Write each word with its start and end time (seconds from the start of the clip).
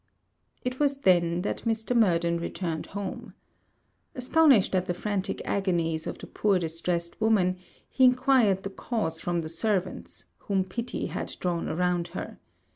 It 0.65 0.79
was 0.79 0.97
then 1.01 1.43
that 1.43 1.61
Mr. 1.61 1.95
Murden 1.95 2.39
returned 2.39 2.87
home. 2.87 3.35
Astonished 4.15 4.73
at 4.73 4.87
the 4.87 4.95
frantic 4.95 5.43
agonies 5.45 6.07
of 6.07 6.17
the 6.17 6.25
poor 6.25 6.57
distressed 6.57 7.21
woman, 7.21 7.57
he 7.87 8.05
enquired 8.05 8.63
the 8.63 8.71
cause 8.71 9.19
from 9.19 9.41
the 9.41 9.47
servants, 9.47 10.25
whom 10.39 10.63
pity 10.63 11.05
had 11.05 11.35
drawn 11.39 11.69
around 11.69 12.07
her. 12.17 12.39